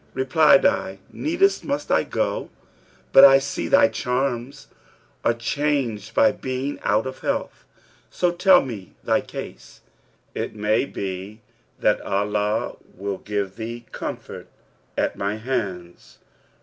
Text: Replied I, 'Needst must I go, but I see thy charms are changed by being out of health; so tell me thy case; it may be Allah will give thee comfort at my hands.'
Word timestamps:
Replied 0.15 0.65
I, 0.65 0.97
'Needst 1.13 1.63
must 1.63 1.91
I 1.91 2.01
go, 2.01 2.49
but 3.13 3.23
I 3.23 3.37
see 3.37 3.67
thy 3.67 3.87
charms 3.87 4.65
are 5.23 5.35
changed 5.35 6.15
by 6.15 6.31
being 6.31 6.79
out 6.81 7.05
of 7.05 7.19
health; 7.19 7.65
so 8.09 8.31
tell 8.31 8.63
me 8.65 8.95
thy 9.03 9.21
case; 9.21 9.81
it 10.33 10.55
may 10.55 10.85
be 10.85 11.41
Allah 12.03 12.77
will 12.95 13.19
give 13.19 13.57
thee 13.57 13.85
comfort 13.91 14.47
at 14.97 15.17
my 15.17 15.35
hands.' 15.35 16.17